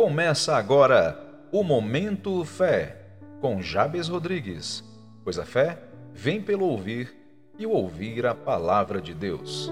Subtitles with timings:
[0.00, 1.22] Começa agora
[1.52, 2.96] o Momento Fé,
[3.38, 4.82] com Jabes Rodrigues,
[5.22, 5.78] pois a fé
[6.14, 7.14] vem pelo ouvir
[7.58, 9.70] e o ouvir a palavra de Deus.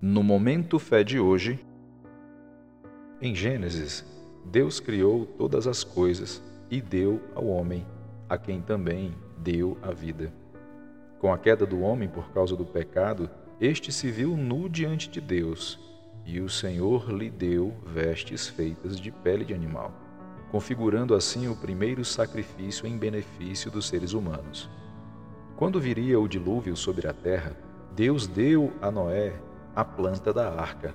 [0.00, 1.62] No Momento Fé de hoje,
[3.20, 4.02] em Gênesis,
[4.46, 7.86] Deus criou todas as coisas e deu ao homem,
[8.26, 10.32] a quem também deu a vida.
[11.18, 13.28] Com a queda do homem por causa do pecado,
[13.60, 15.89] este se viu nu diante de Deus
[16.24, 19.92] e o Senhor lhe deu vestes feitas de pele de animal,
[20.50, 24.68] configurando assim o primeiro sacrifício em benefício dos seres humanos.
[25.56, 27.56] Quando viria o dilúvio sobre a terra,
[27.94, 29.34] Deus deu a Noé
[29.74, 30.94] a planta da arca.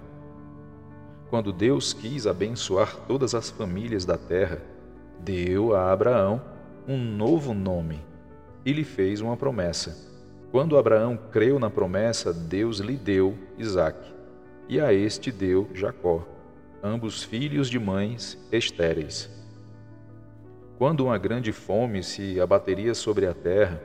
[1.30, 4.62] Quando Deus quis abençoar todas as famílias da terra,
[5.20, 6.42] deu a Abraão
[6.88, 8.00] um novo nome
[8.66, 10.14] e lhe fez uma promessa.
[10.52, 14.15] Quando Abraão creu na promessa, Deus lhe deu Isaque
[14.68, 16.26] e a este deu Jacó,
[16.84, 19.30] ambos filhos de mães estéreis.
[20.78, 23.82] Quando uma grande fome se abateria sobre a terra,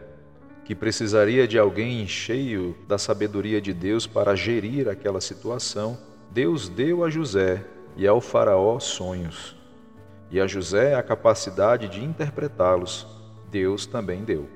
[0.64, 5.98] que precisaria de alguém cheio da sabedoria de Deus para gerir aquela situação,
[6.30, 7.64] Deus deu a José
[7.96, 9.56] e ao Faraó sonhos,
[10.30, 13.06] e a José a capacidade de interpretá-los.
[13.50, 14.48] Deus também deu.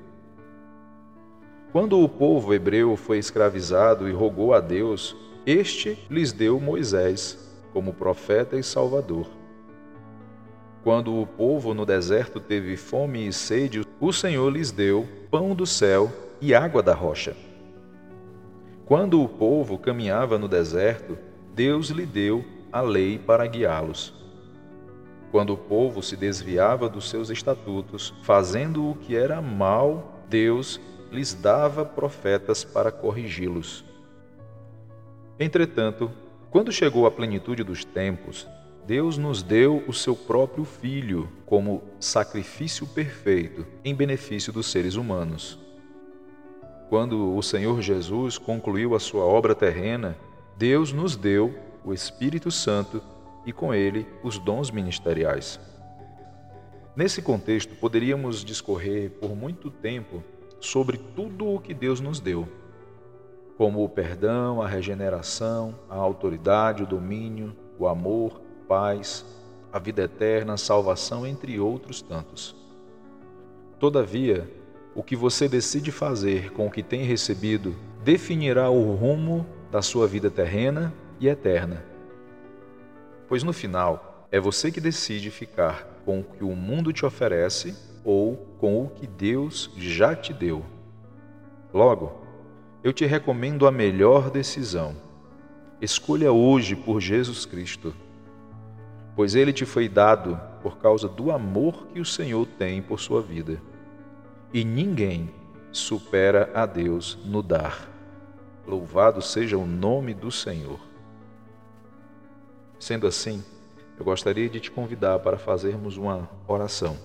[1.71, 7.37] Quando o povo hebreu foi escravizado e rogou a Deus este lhes deu Moisés
[7.71, 9.27] como profeta e salvador.
[10.83, 15.65] Quando o povo no deserto teve fome e sede, o Senhor lhes deu pão do
[15.65, 17.35] céu e água da rocha.
[18.85, 21.17] Quando o povo caminhava no deserto,
[21.53, 24.13] Deus lhe deu a lei para guiá-los.
[25.31, 30.79] Quando o povo se desviava dos seus estatutos, fazendo o que era mal, Deus
[31.11, 33.83] lhes dava profetas para corrigi-los.
[35.39, 36.09] Entretanto,
[36.49, 38.47] quando chegou a plenitude dos tempos,
[38.87, 45.59] Deus nos deu o seu próprio Filho como sacrifício perfeito em benefício dos seres humanos.
[46.87, 50.15] Quando o Senhor Jesus concluiu a sua obra terrena,
[50.57, 53.01] Deus nos deu o Espírito Santo
[53.45, 55.59] e com ele os dons ministeriais.
[56.95, 60.23] Nesse contexto, poderíamos discorrer por muito tempo
[60.61, 62.47] sobre tudo o que Deus nos deu
[63.57, 69.25] como o perdão, a regeneração, a autoridade, o domínio, o amor, paz,
[69.71, 72.55] a vida eterna, a salvação, entre outros tantos.
[73.79, 74.49] Todavia,
[74.93, 80.07] o que você decide fazer com o que tem recebido definirá o rumo da sua
[80.07, 81.83] vida terrena e eterna.
[83.27, 87.75] Pois no final, é você que decide ficar com o que o mundo te oferece
[88.03, 90.63] ou com o que Deus já te deu.
[91.73, 92.24] Logo,
[92.85, 94.95] eu te recomendo a melhor decisão.
[95.81, 97.91] Escolha hoje por Jesus Cristo,
[99.15, 103.23] pois ele te foi dado por causa do amor que o Senhor tem por sua
[103.23, 103.59] vida.
[104.53, 105.31] E ninguém
[105.71, 107.89] supera a Deus no dar.
[108.67, 110.79] Louvado seja o nome do Senhor.
[112.79, 113.43] Sendo assim,
[113.97, 116.95] eu gostaria de te convidar para fazermos uma oração.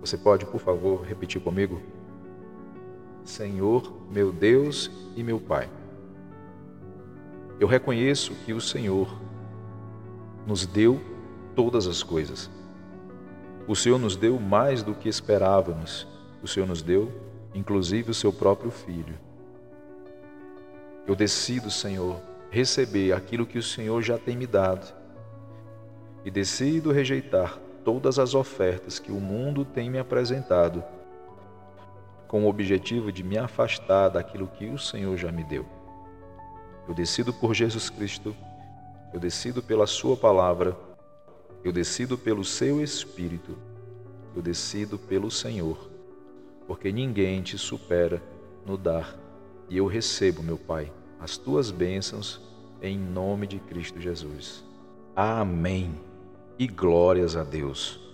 [0.00, 1.82] Você pode, por favor, repetir comigo?
[3.28, 5.68] Senhor, meu Deus e meu Pai.
[7.58, 9.08] Eu reconheço que o Senhor
[10.46, 11.00] nos deu
[11.54, 12.50] todas as coisas.
[13.66, 16.06] O Senhor nos deu mais do que esperávamos.
[16.42, 17.10] O Senhor nos deu,
[17.54, 19.18] inclusive, o seu próprio Filho.
[21.06, 22.20] Eu decido, Senhor,
[22.50, 24.94] receber aquilo que o Senhor já tem me dado
[26.24, 30.82] e decido rejeitar todas as ofertas que o mundo tem me apresentado
[32.28, 35.64] com o objetivo de me afastar daquilo que o Senhor já me deu.
[36.88, 38.34] Eu decido por Jesus Cristo,
[39.12, 40.76] eu decido pela Sua palavra,
[41.64, 43.56] eu decido pelo Seu Espírito,
[44.34, 45.90] eu decido pelo Senhor,
[46.66, 48.22] porque ninguém te supera
[48.64, 49.16] no dar,
[49.68, 52.40] e eu recebo, meu Pai, as tuas bênçãos
[52.82, 54.62] em nome de Cristo Jesus.
[55.14, 55.94] Amém.
[56.58, 58.05] E glórias a Deus.